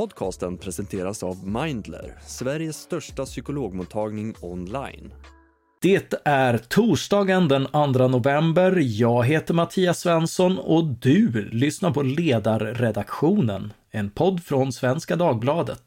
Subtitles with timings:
[0.00, 5.12] Podcasten presenteras av Mindler, Sveriges största psykologmottagning online.
[5.82, 8.78] Det är torsdagen den 2 november.
[8.80, 15.82] Jag heter Mattias Svensson och du lyssnar på Ledarredaktionen, en podd från Svenska Dagbladet.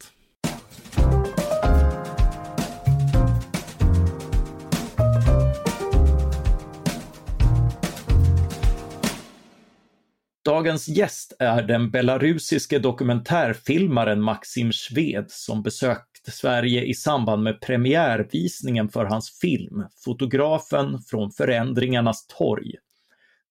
[10.64, 18.90] Dagens gäst är den belarusiske dokumentärfilmaren Maxim Sved som besökte Sverige i samband med premiärvisningen
[18.90, 22.72] för hans film Fotografen från förändringarnas torg.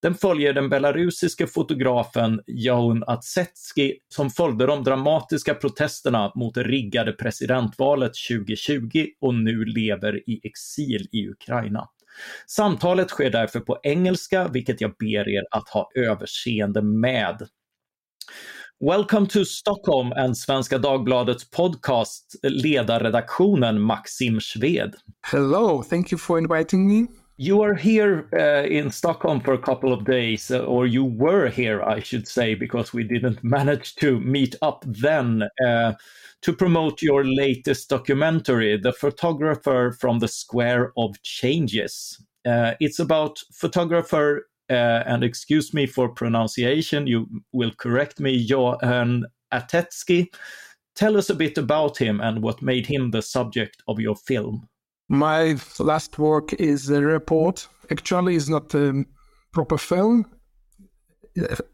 [0.03, 7.13] Den följer den belarusiske fotografen Jaun Atsetski som följde de dramatiska protesterna mot det riggade
[7.13, 11.89] presidentvalet 2020 och nu lever i exil i Ukraina.
[12.47, 17.49] Samtalet sker därför på engelska, vilket jag ber er att ha överseende med.
[18.81, 24.95] Welcome to Stockholm and Svenska Dagbladets podcast, ledarredaktionen Maxim Sved.
[25.33, 27.22] Hello, thank you for inviting me.
[27.39, 31.49] You are here uh, in Stockholm for a couple of days, uh, or you were
[31.49, 35.49] here, I should say, because we didn't manage to meet up then.
[35.65, 35.95] Uh,
[36.43, 42.21] to promote your latest documentary, The Photographer from the Square of Changes.
[42.45, 49.25] Uh, it's about photographer, uh, and excuse me for pronunciation, you will correct me, Johan
[49.53, 50.35] Attsetski.
[50.97, 54.69] Tell us a bit about him and what made him the subject of your film.
[55.13, 57.69] My last work is a report.
[57.91, 59.05] Actually, it's not a
[59.53, 60.25] proper film,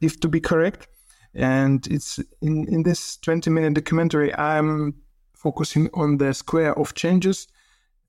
[0.01, 0.89] if to be correct
[1.35, 4.95] and it's in, in this 20 minute documentary i'm
[5.35, 7.47] focusing on the square of changes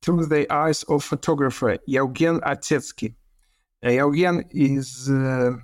[0.01, 3.13] through the eyes of photographer Eugen Attsetski.
[3.85, 5.57] Uh, is a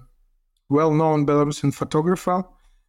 [0.69, 2.44] well-known Belarusian photographer.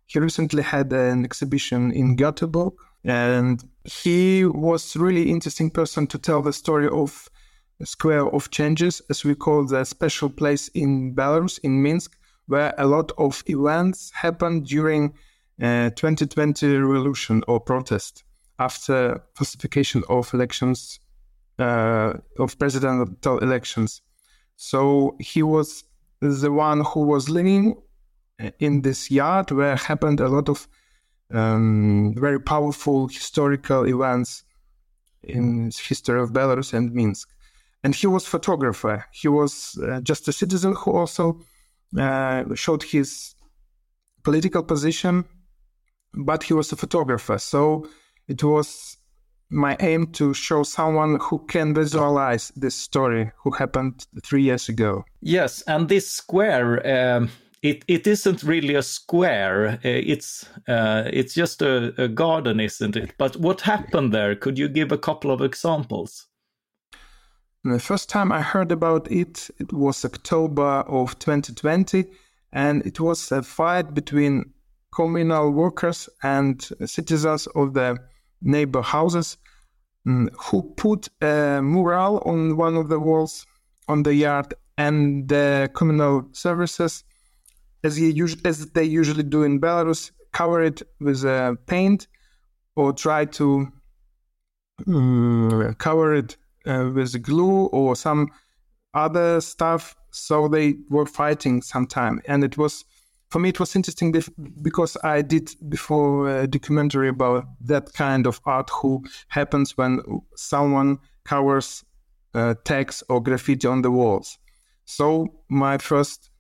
[0.07, 2.75] He recently had an exhibition in Göteborg,
[3.07, 7.31] and he was really interesting person to tell the story of
[7.85, 12.87] Square of Changes, as we call the special place in Belarus, in Minsk, where a
[12.87, 15.15] lot of events happened during
[15.63, 18.25] uh, 2020 revolution or protest
[18.59, 20.99] after falsification of elections
[21.59, 24.03] uh, of presidential elections.
[24.57, 25.85] So he was
[26.21, 27.77] the one who was living
[28.59, 30.67] in this yard where happened a lot of
[31.33, 34.45] um, very powerful historical events
[35.23, 37.29] in history of Belarus and Minsk.
[37.83, 39.05] And he was photographer.
[39.13, 41.41] He was uh, just a citizen who also
[41.99, 43.35] uh, showed his
[44.23, 45.25] political position,
[46.15, 47.39] but he was a photographer.
[47.39, 47.89] So
[48.29, 48.97] it was
[49.51, 55.05] my aim to show someone who can visualize this story who happened three years ago.
[55.21, 56.85] Yes, and this square.
[56.87, 57.31] Um,
[57.67, 59.69] it, it isn't really a square.
[59.69, 63.15] Uh, it's uh, it's just a, a garden, isn't it?
[63.19, 64.37] But what happened there?
[64.37, 66.27] Could you give a couple of examples?
[67.65, 72.05] The first time I heard about it, it was October of 2020,
[72.53, 74.53] and it was a fight between
[74.95, 77.99] communal workers and citizens of the
[78.41, 79.37] neighbor houses
[80.07, 83.45] um, who put a mural on one of the walls
[83.89, 87.03] on the yard, and the communal services,
[87.87, 87.99] as,
[88.45, 92.09] as they usually do in Belarus, cover it with uh, paint
[92.75, 93.73] or try to
[94.87, 96.37] um, cover it
[96.67, 98.31] uh, with glue or some
[98.95, 99.97] other stuff.
[100.11, 102.85] So they were fighting sometime, and it was
[103.31, 104.15] for me it was interesting
[104.63, 110.01] because I did before a documentary about that kind of art who happens when
[110.37, 111.85] someone covers
[112.35, 114.39] uh, text or graffiti on the walls.
[114.85, 116.31] So my first,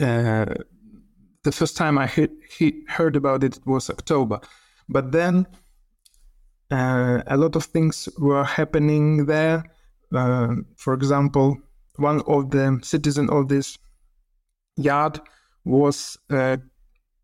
[0.00, 0.46] uh,
[1.44, 4.40] the first time I he- he heard about it, was October,
[4.88, 5.46] but then
[6.70, 9.64] uh, a lot of things were happening there.
[10.14, 11.56] Uh, for example,
[11.96, 13.78] one of the citizens of this
[14.76, 15.20] yard
[15.64, 16.56] was uh,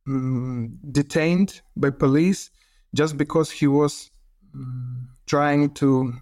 [0.08, 2.50] mm, detained by police
[2.94, 4.10] just because he was
[4.54, 6.12] um, trying to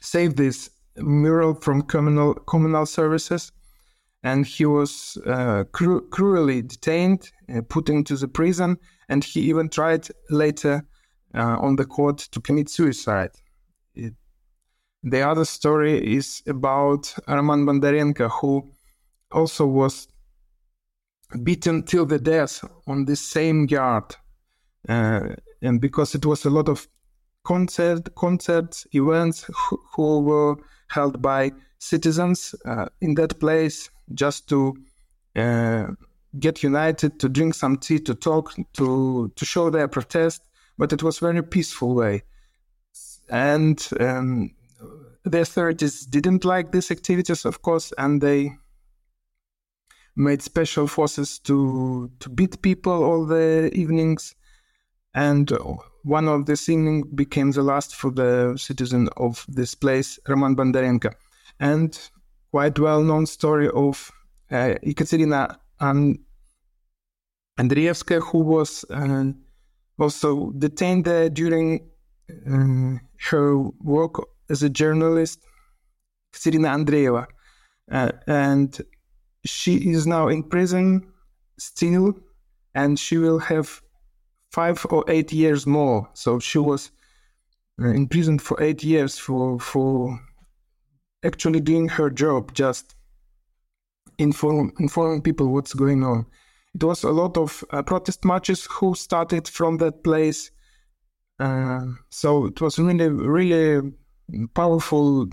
[0.00, 3.52] save this mural from communal communal services,
[4.26, 8.76] and he was uh, cru- cruelly detained, uh, put into the prison,
[9.08, 10.84] and he even tried later
[11.32, 13.30] uh, on the court to commit suicide.
[13.94, 14.14] It,
[15.04, 18.68] the other story is about Roman Bondarenko, who
[19.30, 20.08] also was
[21.44, 24.16] beaten till the death on this same yard.
[24.88, 26.88] Uh, and because it was a lot of
[27.44, 30.56] concert, concerts, events who, who were
[30.88, 34.76] held by citizens uh, in that place just to
[35.34, 35.86] uh,
[36.38, 40.42] get united, to drink some tea, to talk, to to show their protest,
[40.78, 42.22] but it was very peaceful way.
[43.28, 44.50] And um,
[45.24, 48.52] the authorities didn't like these activities, of course, and they
[50.14, 54.34] made special forces to to beat people all the evenings.
[55.14, 55.50] And
[56.04, 61.12] one of this evening became the last for the citizen of this place, Roman Bondarenko.
[61.58, 61.98] And
[62.50, 64.10] quite well-known story of
[64.50, 66.18] uh, Ekaterina and
[67.58, 69.24] Andreevska, who was uh,
[69.98, 71.88] also detained there during
[72.30, 72.98] uh,
[73.30, 74.14] her work
[74.50, 75.40] as a journalist,
[76.34, 77.26] Ekaterina Andreeva.
[77.90, 78.80] Uh, and
[79.44, 81.06] she is now in prison
[81.58, 82.14] still,
[82.74, 83.80] and she will have
[84.52, 86.08] five or eight years more.
[86.14, 86.90] So she was
[87.80, 90.18] uh, in prison for eight years for for
[91.24, 92.94] actually doing her job, just
[94.18, 96.26] inform informing people what's going on.
[96.74, 100.50] It was a lot of uh, protest marches who started from that place.
[101.38, 103.92] Uh, so it was really, really
[104.54, 105.28] powerful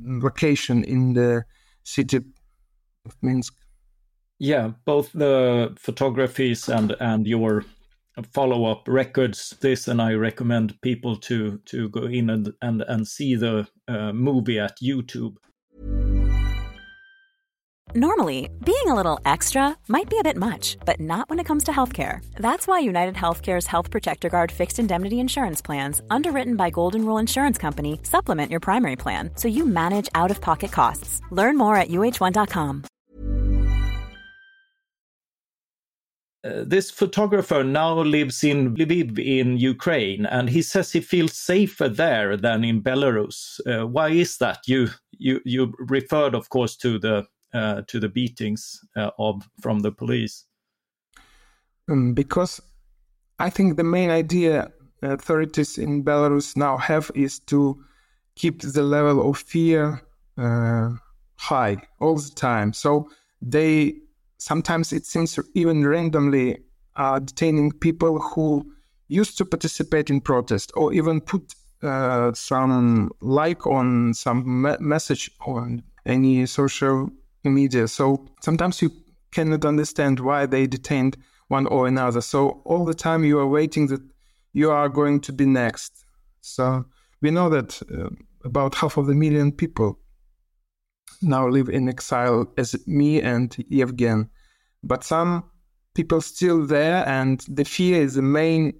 [0.00, 1.44] location in the
[1.82, 2.18] city
[3.06, 3.54] of Minsk.
[4.38, 7.64] Yeah, both the photographies and and your
[8.22, 13.34] follow-up records this and i recommend people to to go in and and, and see
[13.34, 15.36] the uh, movie at youtube.
[17.94, 21.64] Normally being a little extra might be a bit much but not when it comes
[21.64, 22.20] to healthcare.
[22.36, 27.18] That's why united healthcare's health protector guard fixed indemnity insurance plans underwritten by golden rule
[27.18, 31.20] insurance company supplement your primary plan so you manage out-of-pocket costs.
[31.30, 32.84] Learn more at uh1.com
[36.64, 42.36] this photographer now lives in Lviv in Ukraine, and he says he feels safer there
[42.36, 43.60] than in Belarus.
[43.66, 44.60] Uh, why is that?
[44.66, 49.80] You you you referred, of course, to the uh, to the beatings uh, of from
[49.80, 50.44] the police.
[51.90, 52.60] Um, because
[53.38, 54.70] I think the main idea
[55.02, 57.82] authorities in Belarus now have is to
[58.34, 60.02] keep the level of fear
[60.36, 60.90] uh,
[61.36, 62.72] high all the time.
[62.72, 63.08] So
[63.40, 63.94] they
[64.38, 66.58] sometimes it seems even randomly
[66.96, 68.72] uh, detaining people who
[69.08, 75.30] used to participate in protest or even put uh, some like on some me- message
[75.46, 77.10] on any social
[77.44, 77.86] media.
[77.88, 78.90] So sometimes you
[79.30, 81.16] cannot understand why they detained
[81.48, 82.20] one or another.
[82.20, 84.02] So all the time you are waiting that
[84.52, 86.04] you are going to be next.
[86.40, 86.84] So
[87.20, 88.10] we know that uh,
[88.44, 89.98] about half of the million people
[91.22, 94.28] now live in exile as me and Yevgen.
[94.82, 95.44] But some
[95.94, 98.74] people still there, and the fear is the main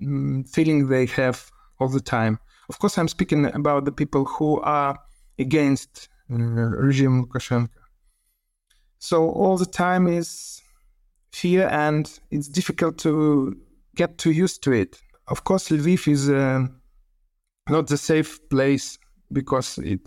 [0.00, 2.38] mm, feeling they have all the time.
[2.68, 4.98] Of course, I'm speaking about the people who are
[5.38, 7.68] against uh, regime Lukashenko.
[8.98, 10.62] So all the time is
[11.32, 13.56] fear, and it's difficult to
[13.96, 15.00] get too used to it.
[15.28, 16.66] Of course, Lviv is uh,
[17.68, 18.98] not the safe place
[19.32, 20.00] because it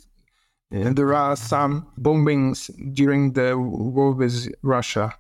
[0.72, 5.14] and there are some bombings during the war with Russia,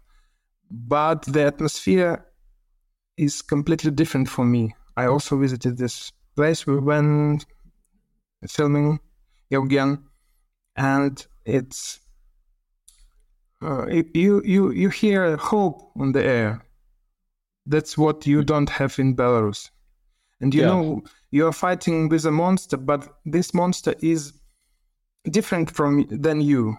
[0.69, 2.25] but the atmosphere
[3.17, 4.75] is completely different for me.
[4.97, 7.45] I also visited this place we went
[8.47, 8.99] filming
[9.49, 10.03] Eugen,
[10.75, 11.99] and it's
[13.61, 16.65] uh, you you you hear hope on the air.
[17.65, 19.69] That's what you don't have in Belarus,
[20.41, 20.67] and you yeah.
[20.67, 24.33] know you are fighting with a monster, but this monster is
[25.29, 26.77] different from than you.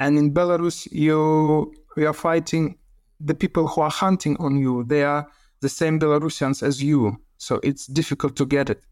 [0.00, 2.78] And in Belarus, you you are fighting
[3.20, 4.84] the people who are hunting on you.
[4.84, 5.26] They are
[5.60, 8.82] the same Belarusians as you, so it's difficult to get it.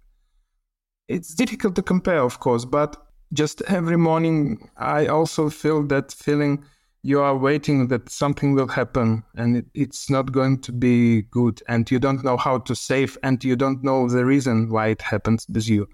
[1.09, 2.97] It's difficult to compare, of course, but
[3.33, 6.65] just every morning I also feel that feeling
[7.03, 11.63] you are waiting that something will happen and it, it's not going to be good
[11.69, 15.03] and you don't know how to save and you don't know the reason why it
[15.03, 15.89] happens with you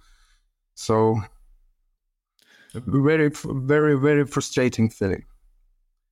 [0.74, 1.20] so
[2.74, 5.24] very very very frustrating feeling.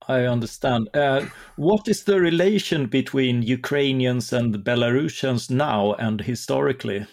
[0.07, 0.89] I understand.
[0.95, 1.25] Uh,
[1.57, 7.05] what is the relation between ukrainians and belarusians now and historically?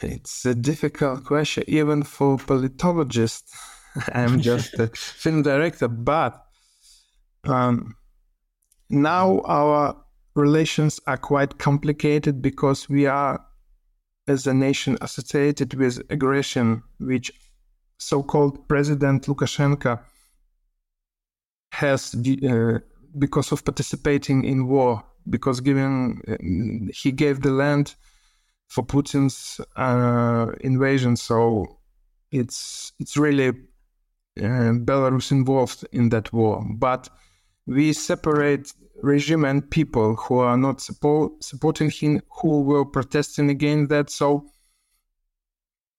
[0.00, 3.52] It's a difficult question even for politologists.
[4.14, 6.46] I'm just a film director but
[7.44, 7.96] um,
[8.88, 9.96] now our
[10.34, 13.44] relations are quite complicated because we are
[14.28, 17.32] as a nation associated with aggression which
[18.02, 20.00] so-called President Lukashenko
[21.72, 22.78] has uh,
[23.18, 27.94] because of participating in war, because giving uh, he gave the land
[28.68, 31.16] for Putin's uh, invasion.
[31.16, 31.78] So
[32.30, 36.64] it's it's really uh, Belarus involved in that war.
[36.74, 37.08] But
[37.66, 43.90] we separate regime and people who are not support, supporting him, who were protesting against
[43.90, 44.10] that.
[44.10, 44.46] So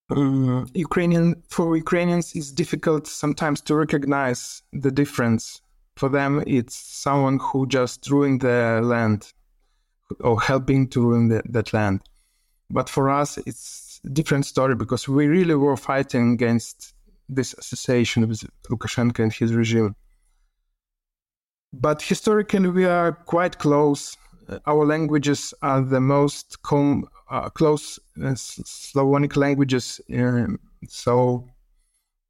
[0.09, 5.61] um, Ukrainian for Ukrainians, it's difficult sometimes to recognize the difference.
[5.95, 9.31] For them, it's someone who just ruined the land
[10.19, 12.01] or helping to ruin the, that land.
[12.69, 16.93] But for us, it's a different story because we really were fighting against
[17.29, 19.95] this association with Lukashenko and his regime.
[21.71, 24.17] But historically, we are quite close.
[24.65, 30.01] Our languages are the most com- uh, close uh, Slavonic languages.
[30.13, 31.47] Um, so,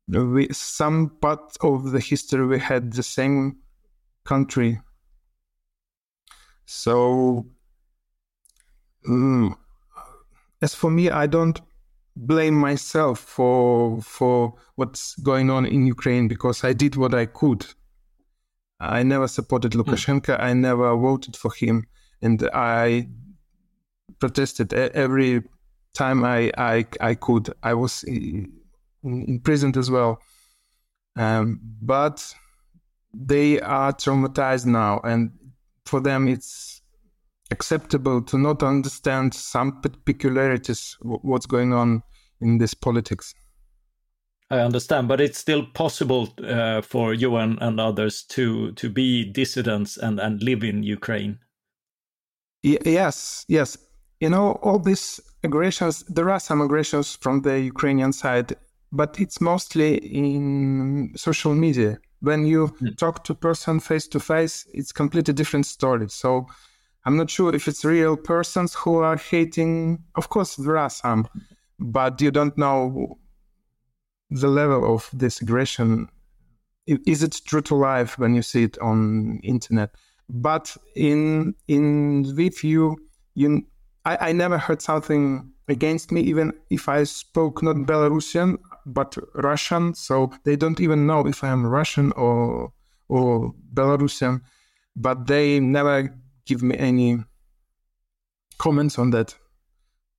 [0.07, 3.57] we, some part of the history we had the same
[4.25, 4.79] country.
[6.65, 7.45] So,
[9.07, 9.57] um,
[10.61, 11.59] as for me, I don't
[12.15, 17.65] blame myself for for what's going on in Ukraine because I did what I could.
[18.79, 19.81] I never supported hmm.
[19.81, 20.37] Lukashenko.
[20.37, 20.43] Mm.
[20.43, 21.87] I never voted for him,
[22.23, 23.07] and I
[24.19, 25.43] protested every
[25.93, 27.53] time I I, I could.
[27.61, 30.19] I was in prison as well,
[31.15, 32.33] um, but
[33.13, 35.31] they are traumatized now, and
[35.85, 36.81] for them it's
[37.51, 42.01] acceptable to not understand some peculiarities what's going on
[42.41, 43.35] in this politics.
[44.49, 49.25] I understand, but it's still possible uh, for you and, and, others to to be
[49.25, 51.39] dissidents and, and live in Ukraine.
[52.63, 53.77] Y- yes, yes.
[54.19, 58.55] You know, all these aggressions, there are some aggressions from the Ukrainian side,
[58.91, 61.97] but it's mostly in social media.
[62.21, 62.97] When you mm.
[62.97, 66.07] talk to person face to face, it's completely different story.
[66.09, 66.47] So
[67.05, 69.99] I'm not sure if it's real persons who are hating.
[70.15, 71.27] Of course, there are some,
[71.79, 73.17] but you don't know
[74.29, 76.07] the level of this aggression.
[76.87, 79.93] Is it true to life when you see it on internet?
[80.33, 82.97] But in in with you,
[83.35, 83.61] you
[84.03, 89.93] I, I never heard something against me, even if I spoke not Belarusian but Russian.
[89.93, 92.73] So they don't even know if I am Russian or
[93.07, 94.41] or Belarusian.
[94.95, 97.19] But they never give me any
[98.57, 99.35] comments on that.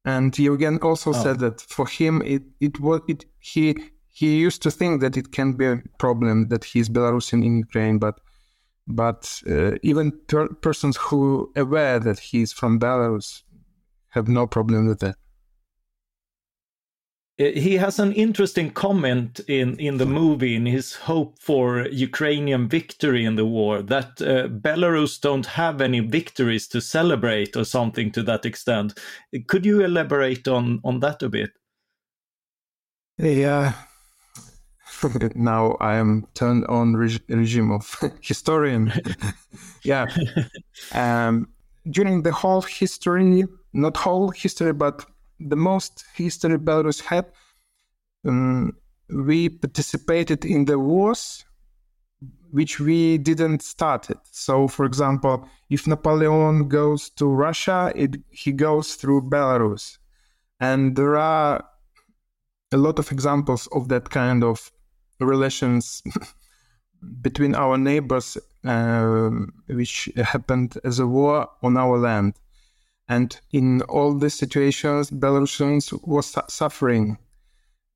[0.05, 1.13] And Eugen also oh.
[1.13, 3.77] said that for him, it it was it he
[4.11, 7.99] he used to think that it can be a problem that he's Belarusian in Ukraine,
[7.99, 8.21] but
[8.87, 13.43] but uh, even per- persons who are aware that he's from Belarus
[14.11, 15.17] have no problem with that.
[17.41, 22.69] Uh, he has an interesting comment in, in the movie in his hope for Ukrainian
[22.69, 28.13] victory in the war that uh, Belarus don't have any victories to celebrate or something
[28.13, 29.01] to that extent.
[29.49, 31.51] Could you elaborate on, on that a bit?
[33.19, 33.73] Yeah.
[35.35, 38.93] now I am turned on reg- regime of historian.
[39.85, 40.07] yeah.
[40.93, 41.49] Um,
[41.91, 45.05] during the whole history, not whole history, but
[45.41, 47.27] the most history Belarus had,
[48.27, 48.73] um,
[49.11, 51.45] we participated in the wars
[52.55, 54.19] which we didn't start it.
[54.31, 59.99] So, for example, if Napoleon goes to Russia, it, he goes through Belarus.
[60.61, 61.65] And there are
[62.71, 64.71] a lot of examples of that kind of
[65.21, 66.03] relations
[67.21, 69.31] between our neighbors, uh,
[69.67, 72.35] which happened as a war on our land.
[73.09, 77.19] And in all these situations, Belarusians were su- suffering.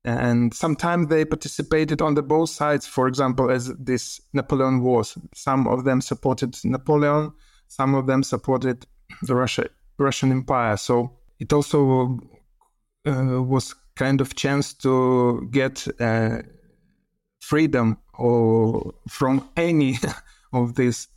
[0.05, 5.17] And sometimes they participated on the both sides, for example, as this Napoleon Wars.
[5.33, 7.33] Some of them supported Napoleon,
[7.67, 8.85] some of them supported
[9.23, 10.77] the Russia, Russian Empire.
[10.77, 12.19] So it also
[13.05, 16.43] uh, was kind of chance to get uh,
[17.39, 19.97] freedom or from any
[20.53, 21.07] of these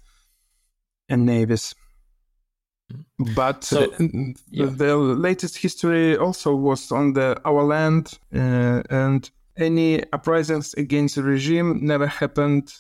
[1.09, 1.75] navies.
[3.35, 4.67] But so, the, yeah.
[4.67, 11.23] the, latest history also was on the our land, uh, and any uprisings against the
[11.23, 12.73] regime never happened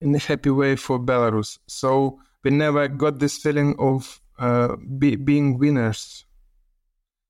[0.00, 1.58] in a happy way for Belarus.
[1.66, 6.24] So we never got this feeling of uh, be, being winners.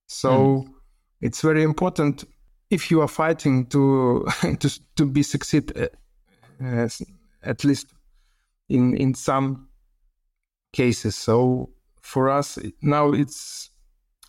[0.07, 0.73] So mm.
[1.21, 2.25] it's very important
[2.71, 4.27] if you are fighting to
[4.61, 6.89] to to be succeed, uh,
[7.43, 7.93] at least
[8.69, 9.69] in in some
[10.73, 11.17] cases.
[11.17, 13.71] So for us now, it's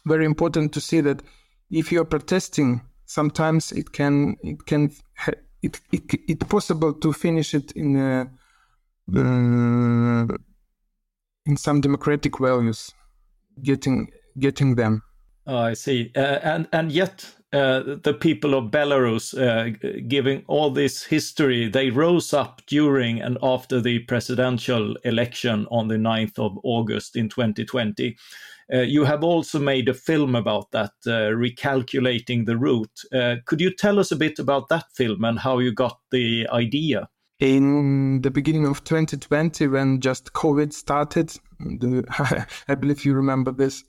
[0.06, 1.22] very important to see that
[1.70, 4.92] if you are protesting, sometimes it can it can
[5.62, 8.30] it it it's possible to finish it in a,
[9.16, 10.28] uh,
[11.46, 12.92] in some democratic values,
[13.62, 15.04] getting getting them.
[15.48, 16.12] Oh, I see.
[16.16, 19.76] Uh, and and yet uh, the people of Belarus, uh,
[20.08, 25.98] giving all this history, they rose up during and after the presidential election on the
[25.98, 28.16] 9th of August in 2020.
[28.74, 33.02] Uh, you have also made a film about that, uh, recalculating the route.
[33.14, 36.48] Uh, could you tell us a bit about that film and how you got the
[36.54, 37.10] idea?
[37.40, 42.06] In the beginning of 2020, when just COVID started, the,
[42.70, 43.84] I believe you remember this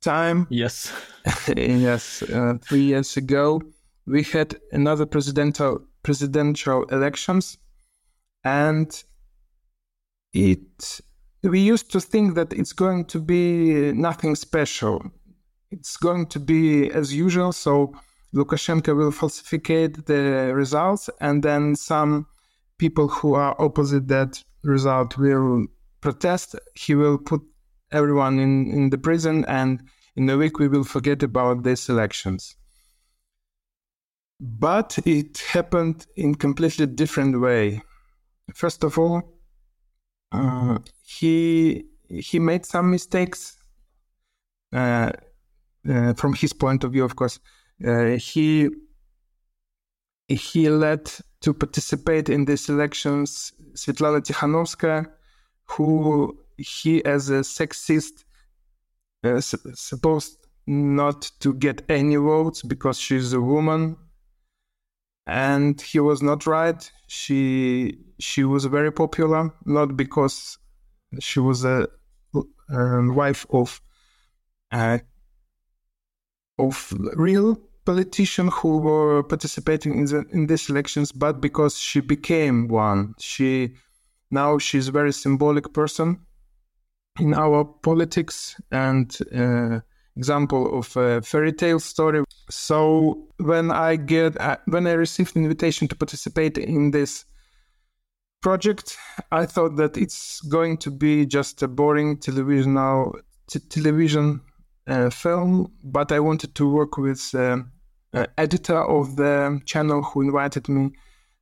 [0.00, 0.46] time.
[0.50, 0.92] Yes.
[1.56, 3.60] yes, uh, three years ago,
[4.06, 7.58] we had another presidential presidential elections,
[8.44, 9.04] and
[10.32, 11.00] it
[11.42, 15.02] we used to think that it's going to be nothing special.
[15.70, 17.52] It's going to be as usual.
[17.52, 17.94] So
[18.34, 22.26] Lukashenko will falsificate the results, and then some
[22.78, 25.66] people who are opposite that result will
[26.00, 26.56] protest.
[26.74, 27.42] He will put
[27.92, 29.82] everyone in, in the prison, and
[30.16, 32.56] in a week we will forget about these elections.
[34.40, 37.82] But it happened in completely different way.
[38.54, 39.22] First of all,
[40.32, 43.56] uh, he he made some mistakes
[44.72, 45.12] uh,
[45.88, 47.04] uh, from his point of view.
[47.04, 47.38] Of course,
[47.86, 48.70] uh, he
[50.28, 55.06] he led to participate in these elections Svetlana Tikhanovskaya,
[55.64, 58.24] who he as a sexist
[59.24, 63.96] uh, supposed not to get any votes because she's a woman.
[65.26, 66.90] And he was not right.
[67.06, 70.58] She she was very popular not because
[71.20, 71.88] she was a,
[72.34, 73.80] a wife of
[74.72, 74.98] uh,
[76.58, 82.68] of real politician who were participating in the, in these elections but because she became
[82.68, 83.14] one.
[83.18, 83.74] She
[84.30, 86.20] now she's a very symbolic person
[87.20, 89.80] in our politics and uh,
[90.16, 92.24] example of a fairy tale story.
[92.50, 97.24] So when I get uh, when I received an invitation to participate in this
[98.42, 98.96] project,
[99.30, 103.12] I thought that it's going to be just a boring television now
[103.48, 104.40] t- television
[104.86, 107.58] uh, film, but I wanted to work with uh,
[108.38, 110.90] editor of the channel who invited me.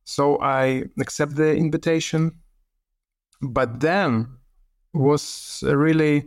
[0.03, 2.39] So I accept the invitation.
[3.41, 4.38] But then
[4.93, 6.25] was really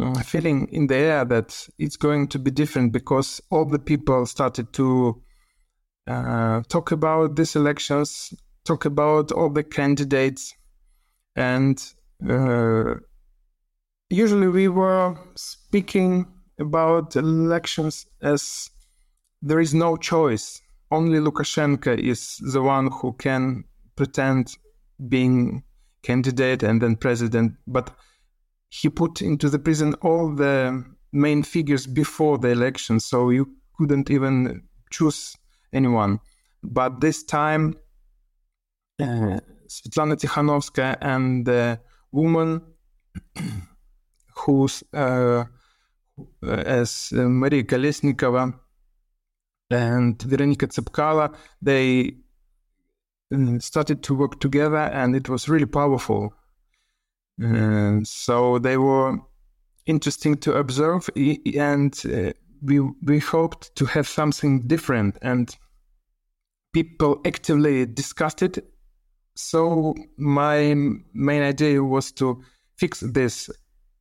[0.00, 4.26] uh, feeling in the air that it's going to be different because all the people
[4.26, 5.22] started to
[6.06, 10.54] uh, talk about these elections, talk about all the candidates,
[11.36, 11.92] and
[12.28, 12.94] uh,
[14.10, 16.26] usually we were speaking
[16.58, 18.70] about elections as
[19.40, 20.60] there is no choice.
[20.90, 23.64] Only Lukashenko is the one who can
[23.96, 24.56] pretend
[25.08, 25.64] being
[26.02, 27.90] candidate and then president, but
[28.68, 34.10] he put into the prison all the main figures before the election, so you couldn't
[34.10, 35.36] even choose
[35.72, 36.20] anyone.
[36.62, 37.74] But this time,
[39.00, 41.80] uh, Svetlana Tikhanovskaya and the
[42.12, 42.62] woman
[44.36, 45.44] who's uh,
[46.42, 48.54] as Maria Kolesnikova
[49.70, 52.14] and Veronika Tsepkalo, they
[53.60, 56.34] started to work together, and it was really powerful.
[57.38, 59.18] And so they were
[59.86, 65.56] interesting to observe, and uh, we we hoped to have something different, and
[66.72, 68.58] people actively discussed it.
[69.34, 70.74] So my
[71.14, 72.42] main idea was to
[72.76, 73.50] fix these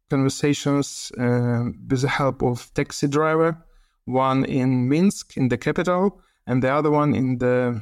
[0.09, 3.57] conversations uh, with the help of taxi driver,
[4.05, 7.81] one in Minsk in the capital, and the other one in the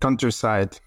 [0.00, 0.80] countryside.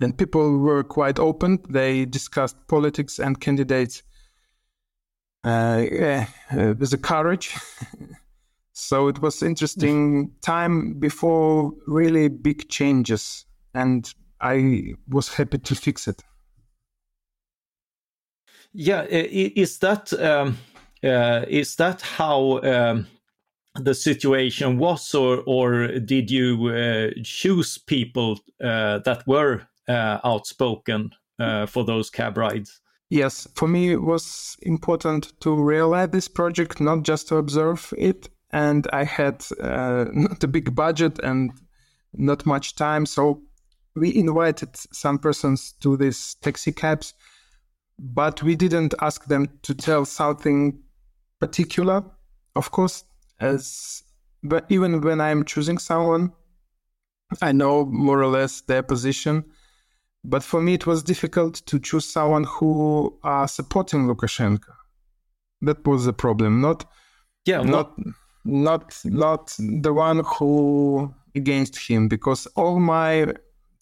[0.00, 1.60] And people were quite open.
[1.68, 4.02] They discussed politics and candidates
[5.44, 7.54] uh, yeah, uh, with a courage.
[8.72, 16.08] so it was interesting time before really big changes, and I was happy to fix
[16.08, 16.22] it.
[18.72, 20.58] Yeah, is that um,
[21.02, 23.06] uh, is that how um,
[23.84, 31.10] the situation was, or or did you uh, choose people uh, that were uh, outspoken
[31.38, 32.80] uh, for those cab rides?
[33.10, 38.28] Yes, for me it was important to realize this project, not just to observe it.
[38.50, 41.52] And I had uh, not a big budget and
[42.12, 43.42] not much time, so
[43.94, 47.14] we invited some persons to these taxi cabs,
[47.98, 50.78] but we didn't ask them to tell something
[51.40, 52.04] particular.
[52.56, 53.04] Of course,
[53.40, 54.02] as
[54.42, 56.32] but even when I'm choosing someone,
[57.42, 59.44] I know more or less their position.
[60.24, 64.72] But for me, it was difficult to choose someone who are supporting Lukashenko.
[65.62, 66.60] That was the problem.
[66.60, 66.84] Not
[67.44, 67.96] Yeah, not
[68.44, 73.32] not not the one who against him because all my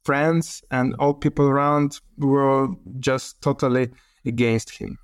[0.04, 2.68] friends and all people around were
[3.00, 3.90] just totally
[4.24, 4.98] against him.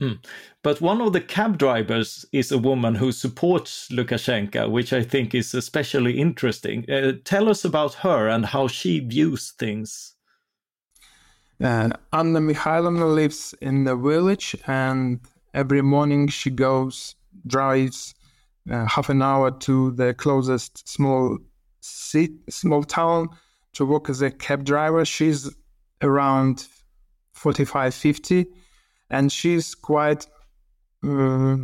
[0.00, 0.14] Hmm.
[0.62, 5.34] But one of the cab drivers is a woman who supports Lukashenko, which I think
[5.34, 6.90] is especially interesting.
[6.90, 10.14] Uh, tell us about her and how she views things.
[11.62, 15.20] Uh, Anna Mikhailovna lives in the village, and
[15.52, 17.14] every morning she goes,
[17.46, 18.14] drives
[18.70, 21.38] uh, half an hour to the closest small
[21.82, 23.28] small town
[23.72, 25.04] to work as a cab driver.
[25.04, 25.50] She's
[26.02, 26.66] around
[27.32, 28.46] 45, 50
[29.10, 30.26] and she's quite
[31.04, 31.56] uh,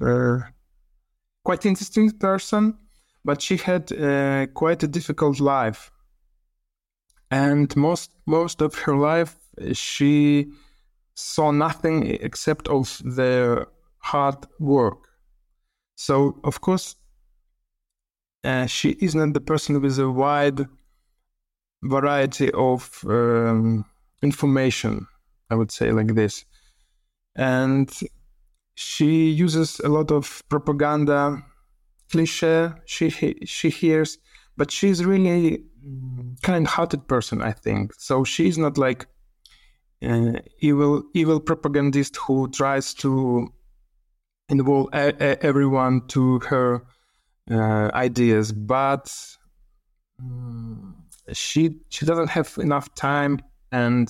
[0.00, 0.38] uh,
[1.44, 2.76] quite interesting person,
[3.24, 5.90] but she had uh, quite a difficult life,
[7.30, 9.36] and most most of her life
[9.72, 10.46] she
[11.14, 13.66] saw nothing except of the
[13.98, 15.08] hard work.
[15.96, 16.96] So of course,
[18.44, 20.66] uh, she is not the person with a wide
[21.82, 23.84] variety of um,
[24.22, 25.06] information
[25.50, 26.44] I would say like this.
[27.36, 27.90] And
[28.74, 31.42] she uses a lot of propaganda
[32.10, 33.10] cliche she
[33.44, 34.18] she hears,
[34.56, 35.64] but she's really
[36.42, 37.92] kind-hearted person, I think.
[37.98, 39.06] So she's not like
[40.02, 43.52] uh, evil evil propagandist who tries to
[44.48, 46.82] involve a- a- everyone to her
[47.50, 49.12] uh, ideas, but
[50.20, 50.94] um,
[51.32, 53.40] she she doesn't have enough time
[53.72, 54.08] and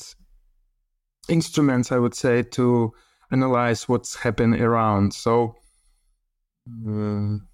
[1.29, 2.93] instruments, I would say, to
[3.31, 5.15] analyze what's happening around.
[5.15, 5.55] So
[6.87, 7.47] um,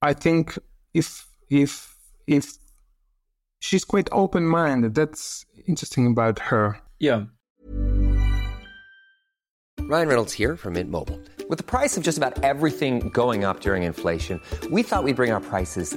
[0.00, 0.58] I think
[0.94, 2.54] if if if
[3.60, 6.80] she's quite open minded, that's interesting about her.
[6.98, 7.24] Yeah.
[9.80, 11.20] Ryan Reynolds here from Mint Mobile.
[11.48, 15.32] With the price of just about everything going up during inflation, we thought we'd bring
[15.32, 15.96] our prices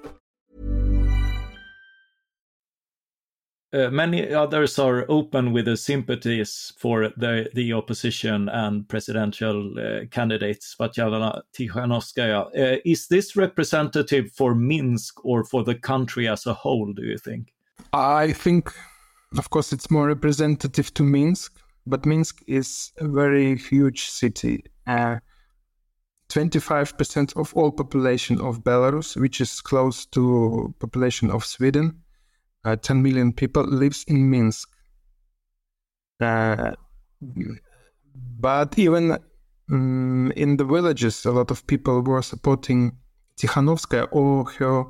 [3.73, 10.05] Uh, many others are open with the sympathies for the, the opposition and presidential uh,
[10.11, 12.47] candidates, Svetlana Tikhanovskaya.
[12.47, 17.17] Uh, is this representative for Minsk or for the country as a whole, do you
[17.17, 17.53] think?
[17.93, 18.73] I think,
[19.37, 21.57] of course, it's more representative to Minsk,
[21.87, 24.65] but Minsk is a very huge city.
[24.85, 25.19] Uh,
[26.27, 32.01] 25% of all population of Belarus, which is close to population of Sweden,
[32.65, 34.69] uh, 10 million people lives in Minsk.
[36.19, 36.71] Uh,
[38.39, 39.17] but even
[39.71, 42.97] um, in the villages, a lot of people were supporting
[43.39, 44.85] Tikhanovskaya or her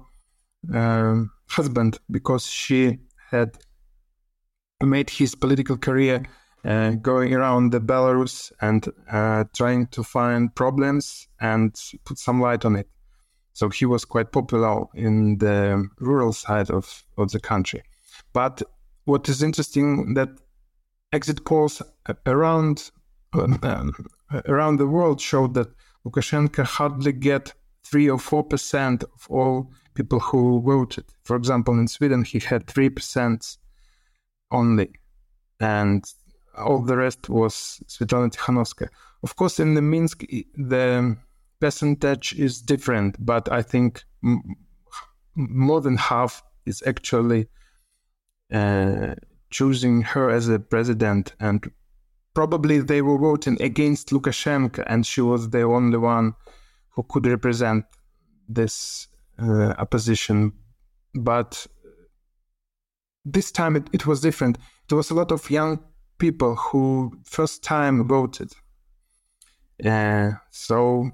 [0.73, 3.57] uh, husband because she had
[4.83, 6.23] made his political career
[6.65, 12.65] uh, going around the Belarus and uh, trying to find problems and put some light
[12.65, 12.87] on it.
[13.53, 17.83] So he was quite popular in the rural side of, of the country.
[18.33, 18.61] But
[19.05, 20.29] what is interesting that
[21.11, 21.81] exit polls
[22.25, 22.91] around
[23.33, 23.93] um,
[24.45, 25.69] around the world showed that
[26.05, 31.05] Lukashenko hardly get three or four percent of all people who voted.
[31.23, 33.57] For example, in Sweden, he had three percent
[34.51, 34.91] only,
[35.59, 36.03] and
[36.57, 38.89] all the rest was Svetlana Tikhanovskaya.
[39.23, 41.17] Of course, in the Minsk, the
[41.61, 44.55] percentage is different, but I think m-
[45.35, 47.47] more than half is actually
[48.51, 49.15] uh,
[49.49, 51.71] choosing her as a president, and
[52.33, 56.33] probably they were voting against Lukashenko, and she was the only one
[56.89, 57.85] who could represent
[58.49, 59.07] this
[59.39, 60.51] uh, opposition.
[61.13, 61.67] But
[63.23, 64.57] this time it, it was different.
[64.89, 65.79] There was a lot of young
[66.17, 68.51] people who first time voted.
[69.83, 71.11] Uh, so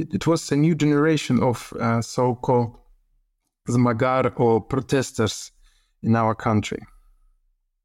[0.00, 2.76] it, it, was a new generation of uh, so-called
[3.68, 5.52] zmagar or protesters
[6.02, 6.82] in our country.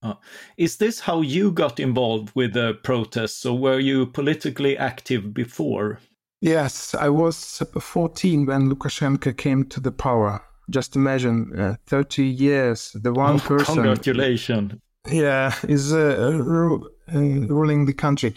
[0.04, 0.13] Uh,
[0.58, 5.99] is this how you got involved with the protests, or were you politically active before?
[6.41, 10.43] Yes, I was 14 when Lukashenko came to the power.
[10.69, 13.75] Just imagine, uh, 30 years, the one oh, person.
[13.75, 14.73] Congratulations.
[15.10, 18.36] Yeah, is uh, ru- uh, ruling the country.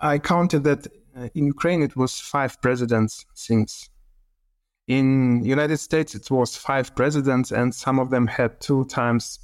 [0.00, 0.86] I counted that
[1.34, 3.90] in Ukraine it was five presidents since.
[4.86, 9.40] In United States, it was five presidents, and some of them had two times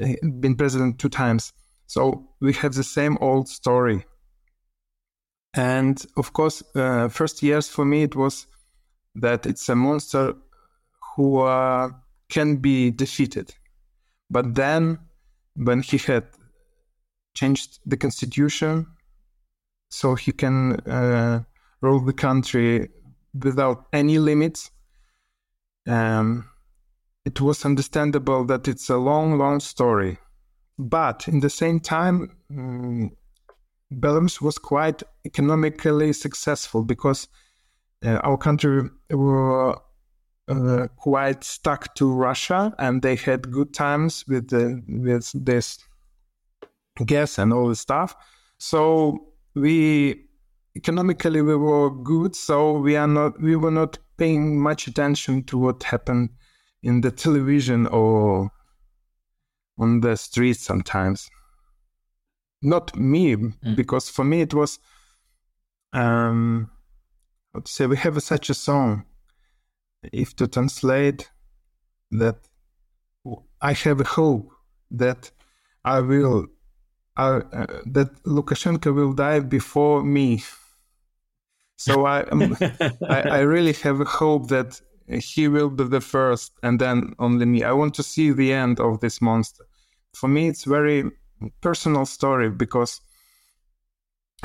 [0.00, 1.52] eh, been president two times.
[1.86, 4.06] So we have the same old story.
[5.54, 8.46] And of course, uh, first years for me, it was
[9.16, 10.34] that it's a monster
[11.14, 11.90] who uh,
[12.28, 13.54] can be defeated.
[14.30, 14.98] But then,
[15.54, 16.24] when he had
[17.34, 18.86] changed the constitution,
[19.88, 21.42] so he can uh,
[21.80, 22.88] rule the country
[23.34, 24.70] without any limits,
[25.86, 26.48] um,
[27.24, 30.18] it was understandable that it's a long, long story.
[30.78, 33.10] But in the same time, um,
[33.92, 37.28] Belarus was quite economically successful because
[38.04, 39.78] uh, our country were
[40.48, 45.78] uh, quite stuck to Russia, and they had good times with the, with this
[47.04, 48.14] gas and all the stuff.
[48.58, 50.26] So we
[50.76, 55.58] economically we were good, so we are not we were not paying much attention to
[55.58, 56.28] what happened
[56.82, 58.50] in the television or
[59.78, 61.28] on the streets sometimes.
[62.62, 63.76] Not me, mm.
[63.76, 64.78] because for me it was
[65.92, 66.70] um
[67.54, 69.06] to say we have such a song.
[70.12, 71.30] If to translate
[72.10, 72.36] that
[73.60, 74.50] I have a hope
[74.90, 75.30] that
[75.84, 76.46] I will
[77.16, 80.42] uh, uh, that Lukashenko will die before me.
[81.76, 82.56] So I, um,
[83.08, 87.46] I, I really have a hope that he will be the first, and then only
[87.46, 87.62] me.
[87.62, 89.64] I want to see the end of this monster.
[90.14, 91.10] For me, it's very
[91.60, 93.00] personal story because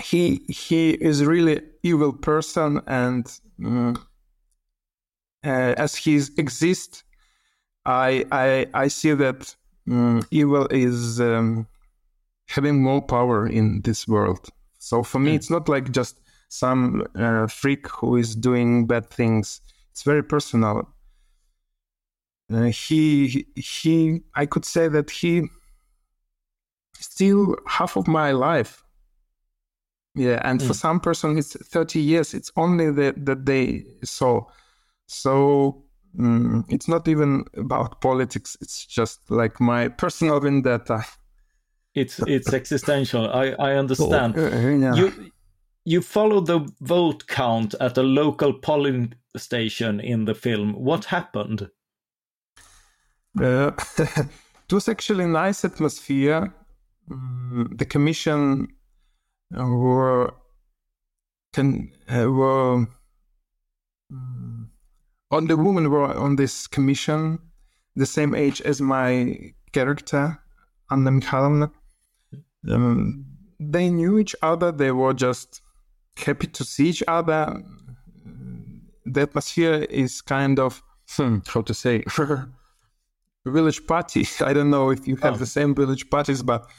[0.02, 3.26] he he is really evil person, and
[3.64, 3.96] um,
[5.44, 7.04] uh, as he exists,
[7.86, 9.56] I I I see that
[9.90, 11.20] um, evil is.
[11.20, 11.68] Um,
[12.52, 14.50] having more power in this world.
[14.80, 15.36] So for me, mm.
[15.36, 19.62] it's not like just some uh, freak who is doing bad things.
[19.92, 20.88] It's very personal.
[22.52, 25.44] Uh, he he I could say that he
[27.00, 28.84] still half of my life.
[30.16, 30.68] Yeah, and mm.
[30.68, 32.34] for some person it's 30 years.
[32.34, 34.46] It's only that that they saw.
[35.08, 35.84] So
[36.20, 38.58] um, it's not even about politics.
[38.62, 41.06] It's just like my personal vendetta.
[41.96, 43.30] It's it's existential.
[43.30, 44.36] I I understand.
[44.96, 45.32] You
[45.86, 50.74] you follow the vote count at a local polling station in the film.
[50.74, 51.70] What happened?
[53.40, 56.54] Uh, it was actually a nice atmosphere.
[57.10, 58.68] Mm, the commission
[59.58, 60.34] uh, were
[61.54, 62.88] can uh, were
[64.12, 64.70] um,
[65.32, 67.40] on the women were on this commission
[67.96, 70.38] the same age as my character
[70.90, 71.72] Anna Mikhailovna
[72.70, 73.26] um,
[73.60, 74.72] they knew each other.
[74.72, 75.62] They were just
[76.18, 77.62] happy to see each other.
[79.06, 82.04] The atmosphere is kind of hmm, how to say
[83.46, 84.28] village party.
[84.42, 85.38] I don't know if you have oh.
[85.38, 86.70] the same village parties, but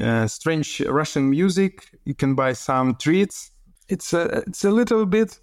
[0.00, 1.88] uh, strange Russian music.
[2.04, 3.50] You can buy some treats.
[3.88, 5.38] It's a it's a little bit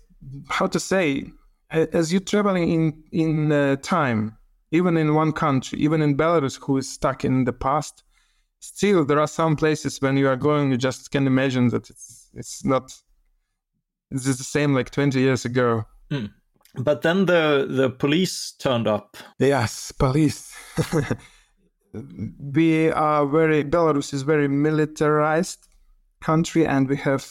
[0.49, 1.31] how to say
[1.71, 4.37] as you're traveling in in uh, time,
[4.71, 8.03] even in one country, even in Belarus, who is stuck in the past
[8.61, 12.29] still there are some places when you are going you just can imagine that it's
[12.33, 12.93] it's not
[14.11, 15.85] it's the same like 20 years ago.
[16.11, 16.31] Mm.
[16.75, 19.17] but then the the police turned up.
[19.39, 20.55] Yes police.
[22.53, 25.67] We are very belarus is very militarized
[26.21, 27.25] country and we have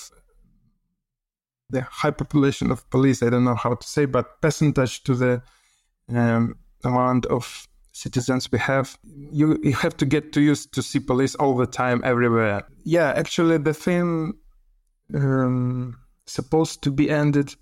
[1.70, 3.22] the high population of police.
[3.22, 5.42] I don't know how to say but percentage to the
[6.10, 11.00] um, amount of citizens we have you, you have to get to used to see
[11.00, 12.62] police all the time everywhere.
[12.84, 14.38] Yeah actually the film
[15.14, 17.54] um, supposed to be ended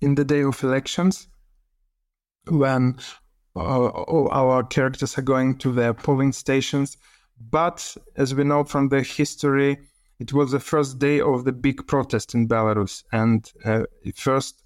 [0.00, 1.28] in the day of elections
[2.48, 2.96] when
[3.56, 6.96] uh, all our characters are going to their polling stations.
[7.50, 9.78] But as we know from the history
[10.18, 14.62] it was the first day of the big protest in belarus and uh, first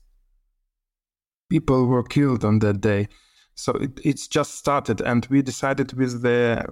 [1.51, 3.09] people were killed on that day
[3.55, 6.67] so it, it's just started, and we decided with the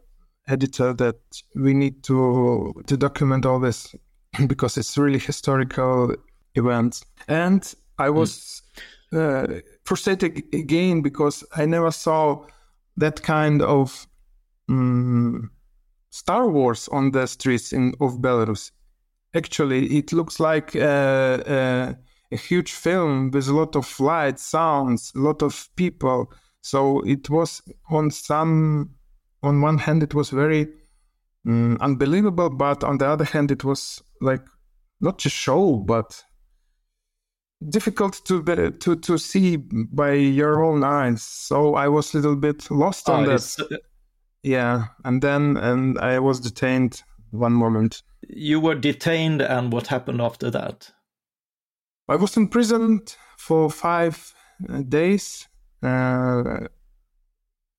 [0.49, 1.19] editor that
[1.55, 3.95] we need to to document all this
[4.47, 6.15] because it's really historical
[6.55, 7.05] events.
[7.29, 8.17] And I hmm.
[8.17, 8.63] was
[9.13, 9.59] mm.
[9.59, 12.47] uh, frustrated again because I never saw
[12.97, 14.07] that kind of
[14.69, 15.51] um,
[16.11, 18.73] Star Wars on the streets in of Belarus.
[19.35, 21.95] Actually, it looks like uh, uh,
[22.33, 27.29] a huge film with a lot of lights, sounds, a lot of people so it
[27.31, 28.91] was on some,
[29.43, 30.69] on one hand, it was very
[31.47, 34.43] um, unbelievable, but on the other hand, it was like
[35.01, 36.23] not just show, but
[37.69, 41.23] difficult to be, to to see by your own eyes.
[41.23, 43.81] So I was a little bit lost on Oh, that.
[44.43, 48.03] Yeah, and then and I was detained one moment.
[48.29, 50.91] you were detained, and what happened after that?
[52.09, 54.35] I was imprisoned for five
[54.69, 55.47] uh, days.
[55.83, 56.67] Uh,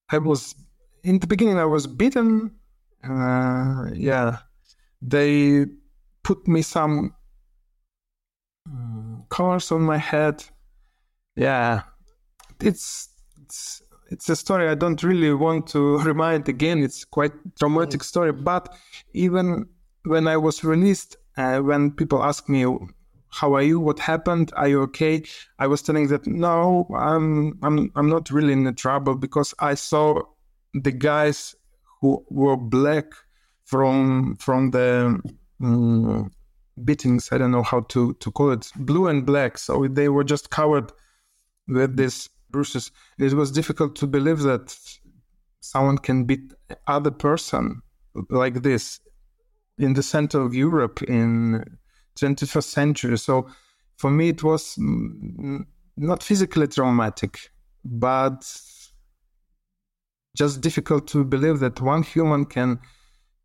[0.10, 0.56] I was
[1.04, 1.58] in the beginning.
[1.58, 2.52] I was beaten.
[3.04, 4.40] Uh, yeah,
[5.02, 5.66] they
[6.24, 7.16] put me some
[8.68, 10.44] mm, cars on my head.
[11.36, 11.84] Yeah,
[12.60, 13.10] it's
[13.44, 16.84] it's it's a story I don't really want to remind again.
[16.84, 18.32] It's quite traumatic story.
[18.34, 18.76] But
[19.14, 19.68] even
[20.04, 22.66] when I was released, uh, when people ask me
[23.32, 23.80] how are you?
[23.80, 24.52] What happened?
[24.56, 25.24] Are you okay?
[25.58, 30.22] I was telling that no, I'm I'm I'm not really in trouble because I saw
[30.74, 31.56] the guys
[32.02, 33.06] who were black
[33.66, 35.20] from from the
[35.64, 36.32] um,
[36.84, 37.30] beatings.
[37.32, 39.58] I don't know how to to call it, blue and black.
[39.58, 40.92] So they were just covered
[41.68, 42.92] with these bruises.
[43.18, 44.76] It was difficult to believe that
[45.62, 46.54] someone can beat
[46.88, 47.82] other person
[48.30, 49.00] like this
[49.78, 51.64] in the center of Europe in
[52.20, 53.18] 21st century.
[53.18, 53.48] So
[53.98, 55.66] for me, it was mm,
[55.98, 57.52] not physically traumatic,
[57.84, 58.44] but
[60.36, 62.80] just difficult to believe that one human can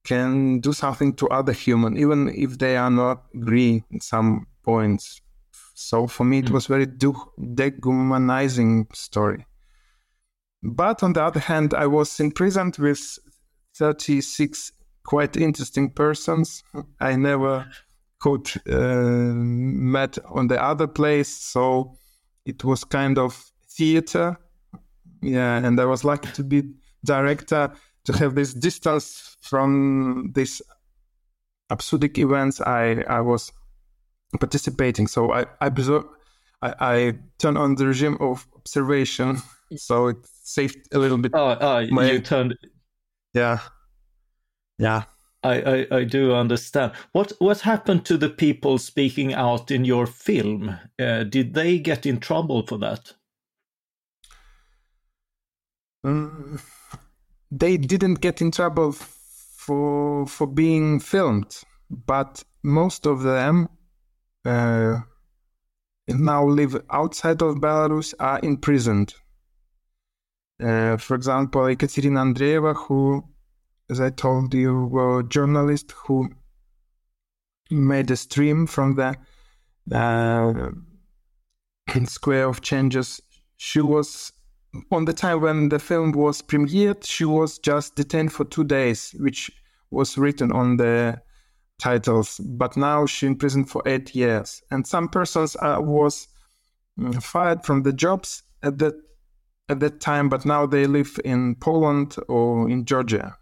[0.05, 5.21] can do something to other human, even if they are not agree in some points.
[5.75, 7.13] So for me, it was very de-
[7.55, 9.45] dehumanizing story.
[10.63, 13.19] But on the other hand, I was imprisoned with
[13.77, 14.73] 36
[15.05, 16.63] quite interesting persons.
[17.01, 17.67] I never
[18.19, 21.97] could uh, met on the other place, so
[22.45, 23.35] it was kind of
[23.69, 24.39] theater.
[25.23, 26.63] Yeah, and I was lucky to be
[27.05, 27.73] director
[28.05, 30.63] to have this distance from these
[31.71, 33.53] absurdic events I I was
[34.41, 35.07] participating.
[35.09, 36.05] So I I, observe,
[36.63, 39.39] I, I turned on the regime of observation,
[39.77, 41.33] so it saved a little bit.
[41.35, 42.57] Oh, oh My- you turned.
[43.35, 43.59] Yeah,
[44.79, 45.05] yeah.
[45.47, 46.93] I, I, I do understand.
[47.13, 50.79] What what happened to the people speaking out in your film?
[50.99, 53.13] Uh, did they get in trouble for that?
[56.05, 56.61] Mm,
[57.51, 63.69] they didn't get in trouble for for being filmed, but most of them
[64.45, 65.01] uh,
[66.09, 69.15] now live outside of Belarus are imprisoned.
[70.63, 73.23] Uh, for example, Ekaterina Andreeva, who,
[73.89, 76.29] as I told you, a journalist who
[77.71, 79.17] made a stream from the
[79.93, 80.71] uh,
[82.05, 83.21] Square of Changes.
[83.57, 84.33] She was
[84.91, 89.15] on the time when the film was premiered, she was just detained for two days,
[89.19, 89.51] which
[89.91, 91.21] was written on the
[91.79, 92.39] titles.
[92.39, 96.29] But now she in prison for eight years, and some persons uh, was
[96.99, 98.95] mm, fired from the jobs at that
[99.69, 103.37] at that time, but now they live in Poland or in Georgia.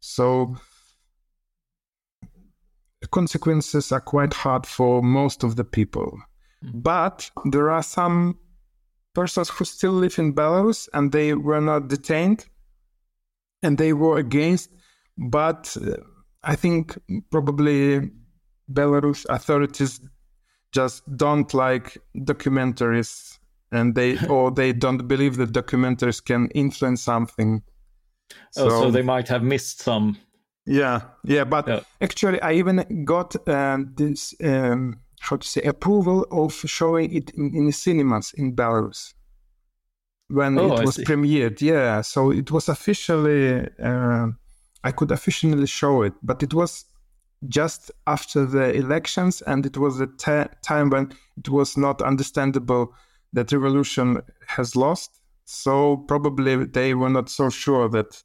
[0.00, 0.56] So
[3.00, 6.18] the consequences are quite hard for most of the people.
[6.62, 8.38] But there are some
[9.14, 12.46] persons who still live in Belarus and they were not detained
[13.62, 14.70] and they were against.
[15.16, 15.96] But uh,
[16.42, 16.98] I think
[17.30, 18.10] probably
[18.72, 20.00] Belarus authorities
[20.72, 23.38] just don't like documentaries
[23.72, 27.62] and they or they don't believe that documentaries can influence something.
[28.56, 30.16] Oh, so they might have missed some.
[30.66, 31.80] Yeah, yeah, but Yeah.
[32.00, 37.54] actually, I even got uh, this um, how to say approval of showing it in,
[37.54, 39.14] in the cinemas in Belarus
[40.28, 41.60] when Oh, it was premiered.
[41.60, 44.28] Yeah, so it was officially uh,
[44.84, 46.84] I could officially show it, but it was
[47.48, 50.06] just after the elections, and it was a
[50.62, 52.94] time when it was not understandable
[53.32, 55.17] that revolution has lost.
[55.50, 58.22] So probably they were not so sure that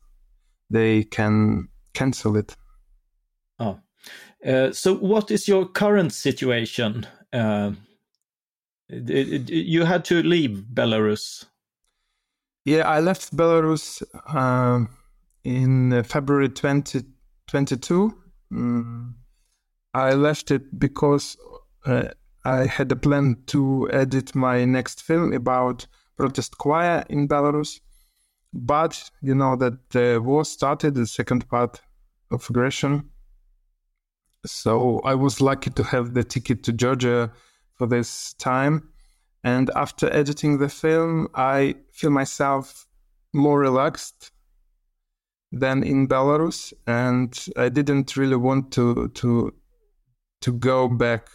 [0.69, 2.57] they can cancel it.
[3.59, 3.79] Oh.
[4.45, 7.07] Uh, so, what is your current situation?
[7.31, 7.71] Uh,
[8.89, 11.45] you had to leave Belarus.
[12.65, 14.03] Yeah, I left Belarus
[14.36, 14.89] um,
[15.45, 18.13] in uh, February 2022.
[18.51, 19.13] Mm,
[19.93, 21.38] I left it because
[21.85, 22.10] uh,
[22.43, 25.87] I had a plan to edit my next film about
[26.17, 27.79] protest choir in Belarus.
[28.53, 31.81] But you know that the war started, the second part
[32.31, 33.09] of aggression.
[34.45, 37.31] So I was lucky to have the ticket to Georgia
[37.75, 38.89] for this time.
[39.43, 42.85] And after editing the film, I feel myself
[43.33, 44.31] more relaxed
[45.51, 49.53] than in Belarus, and I didn't really want to to
[50.41, 51.27] to go back.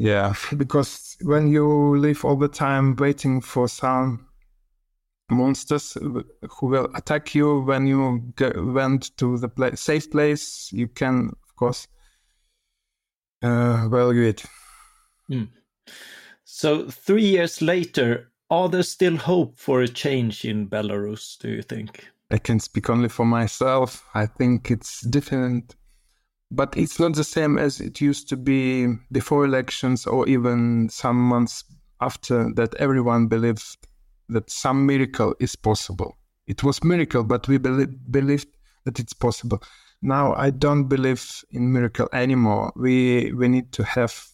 [0.00, 4.26] Yeah, because when you live all the time waiting for some
[5.30, 10.88] monsters who will attack you when you get, went to the pla- safe place, you
[10.88, 11.86] can, of course,
[13.42, 14.46] uh, evaluate.
[15.30, 15.48] Mm.
[16.44, 21.62] So, three years later, are there still hope for a change in Belarus, do you
[21.62, 22.08] think?
[22.30, 24.02] I can speak only for myself.
[24.14, 25.76] I think it's different,
[26.50, 31.16] but it's not the same as it used to be before elections or even some
[31.16, 31.64] months
[32.00, 33.76] after that everyone believed
[34.28, 36.16] that some miracle is possible.
[36.46, 38.48] It was miracle, but we belie- believed
[38.84, 39.62] that it's possible.
[40.02, 42.72] Now I don't believe in miracle anymore.
[42.74, 44.26] We we need to have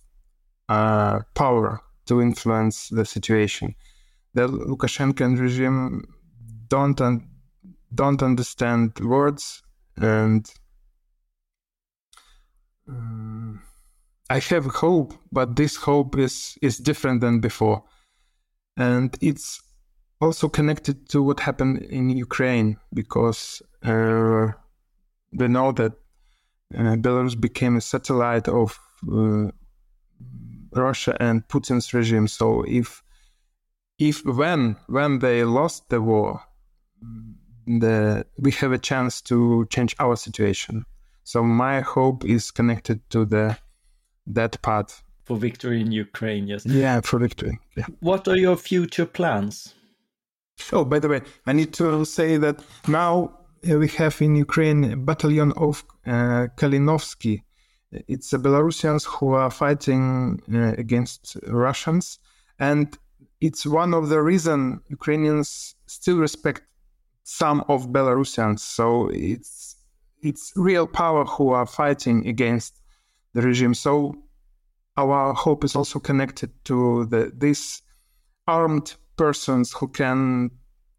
[0.69, 3.75] uh, power to influence the situation.
[4.35, 6.05] The Lukashenko regime
[6.69, 7.29] don't un-
[7.95, 9.63] don't understand words,
[9.97, 10.49] and
[12.89, 13.63] um,
[14.29, 17.85] I have hope, but this hope is is different than before,
[18.77, 19.63] and it's
[20.21, 24.49] also connected to what happened in Ukraine because uh,
[25.33, 25.93] we know that
[26.75, 28.79] uh, Belarus became a satellite of
[29.13, 29.51] uh,
[30.73, 32.27] Russia and Putin's regime.
[32.29, 33.03] So if
[33.99, 36.41] if when when they lost the war,
[37.67, 40.85] the we have a chance to change our situation.
[41.27, 43.59] So my hope is connected to the
[44.29, 46.47] that part for victory in Ukraine.
[46.47, 46.65] Yes.
[46.65, 47.59] Yeah, for victory.
[47.77, 47.87] Yeah.
[47.99, 49.75] What are your future plans?
[50.73, 54.85] Oh, by the way, I need to say that now uh, we have in Ukraine
[54.85, 57.43] a battalion of uh, Kalinovsky.
[57.91, 62.21] It's the Belarusians who are fighting uh, against Russians,
[62.61, 62.97] and
[63.41, 66.63] it's one of the reason Ukrainians still respect
[67.25, 68.61] some of Belarusians.
[68.61, 69.76] So it's
[70.23, 72.81] it's real power who are fighting against
[73.35, 73.75] the regime.
[73.75, 74.15] So
[74.97, 77.83] our hope is also connected to the these
[78.47, 80.51] armed persons who can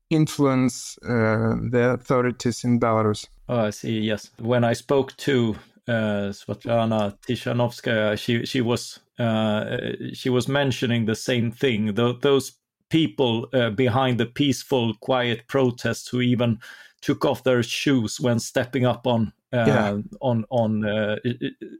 [0.09, 3.27] influence uh, the authorities in Belarus.
[3.49, 3.99] Oh, I see.
[3.99, 5.55] Yes, when I spoke to
[5.87, 9.77] uh, Tikhanovskaya, she she was uh,
[10.13, 11.93] she was mentioning the same thing.
[11.95, 12.53] The, those
[12.89, 16.59] people uh, behind the peaceful, quiet protests who even
[17.01, 19.97] took off their shoes when stepping up on uh, yeah.
[20.21, 21.15] on on uh,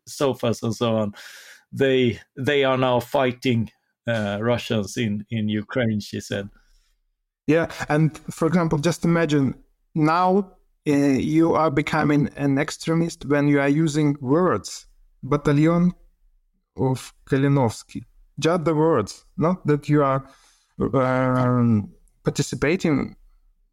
[0.05, 1.13] sofas and so on.
[1.71, 3.69] They they are now fighting
[4.07, 5.99] uh, Russians in in Ukraine.
[5.99, 6.49] She said.
[7.47, 9.55] Yeah, and for example, just imagine
[9.95, 10.51] now
[10.87, 14.85] uh, you are becoming an extremist when you are using words.
[15.23, 15.93] Battalion
[16.77, 18.03] of Kalinovsky.
[18.39, 20.29] Just the words, not that you are
[20.79, 21.89] um,
[22.23, 23.15] participating.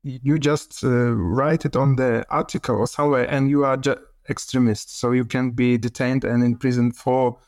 [0.05, 4.99] You just uh, write it on the article or somewhere, and you are just extremist.
[4.99, 7.39] So you can be detained and imprisoned for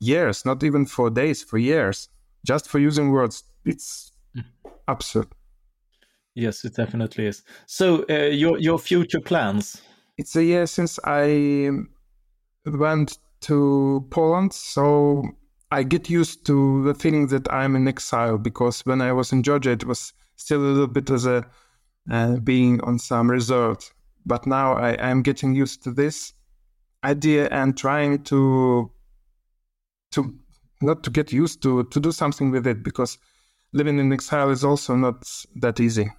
[0.00, 2.08] years, not even for days, for years,
[2.44, 3.44] just for using words.
[3.64, 4.10] It's
[4.88, 5.28] absurd.
[6.34, 7.42] Yes, it definitely is.
[7.66, 9.80] So, uh, your your future plans?
[10.18, 11.70] It's a year since I
[12.64, 15.22] went to Poland, so
[15.70, 18.38] I get used to the feeling that I'm in exile.
[18.38, 21.46] Because when I was in Georgia, it was still a little bit as a
[22.10, 23.92] uh, being on some resort.
[24.26, 26.34] But now I am getting used to this
[27.04, 28.90] idea and trying to
[30.12, 30.34] to
[30.82, 33.18] not to get used to to do something with it because
[33.72, 35.24] living in exile is also not
[35.56, 36.10] that easy.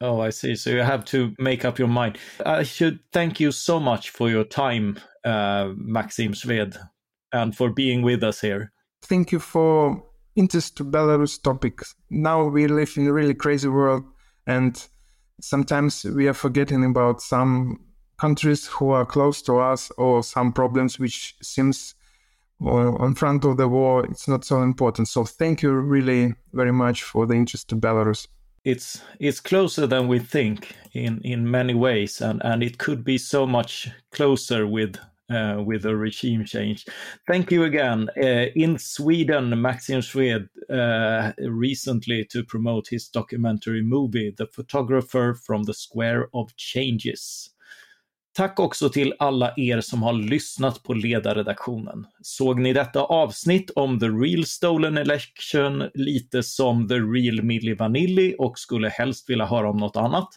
[0.00, 0.54] Oh, I see.
[0.54, 2.18] So you have to make up your mind.
[2.46, 6.78] I should thank you so much for your time, uh, Maksim Shved,
[7.32, 8.72] and for being with us here.
[9.02, 10.04] Thank you for
[10.36, 11.96] interest to Belarus topics.
[12.10, 14.04] Now we live in a really crazy world,
[14.46, 14.88] and
[15.40, 17.80] sometimes we are forgetting about some
[18.18, 21.94] countries who are close to us or some problems which seems
[22.60, 25.06] on front of the war it's not so important.
[25.06, 28.26] So thank you really very much for the interest to belarus.
[28.64, 33.16] It's it's closer than we think in in many ways and and it could be
[33.18, 34.98] so much closer with
[35.30, 36.84] uh, with a regime change.
[37.26, 38.08] Thank you again.
[38.16, 45.34] Uh, in Sweden, Maxim Schwed uh, eh, recently to promote his documentary movie, The Photographer
[45.34, 47.50] from the Square of Changes.
[48.32, 52.06] Tack också till alla er som har lyssnat på ledarredaktionen.
[52.22, 58.34] Såg ni detta avsnitt om The Real Stolen Election lite som The Real Milli Vanilli
[58.38, 60.28] och skulle helst vilja höra om något annat?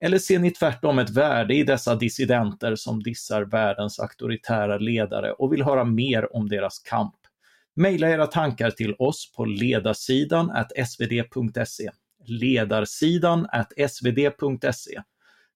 [0.00, 5.52] Eller ser ni tvärtom ett värde i dessa dissidenter som dissar världens auktoritära ledare och
[5.52, 7.14] vill höra mer om deras kamp?
[7.76, 10.52] Maila era tankar till oss på ledarsidan
[10.86, 11.90] svd.se.
[12.24, 13.46] Ledarsidan
[13.88, 15.02] svd.se.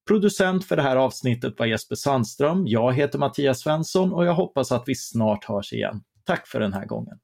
[0.07, 2.67] Producent för det här avsnittet var Jesper Sandström.
[2.67, 6.03] Jag heter Mattias Svensson och jag hoppas att vi snart hörs igen.
[6.23, 7.19] Tack för den här gången.